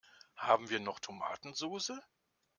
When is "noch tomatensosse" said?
0.79-2.01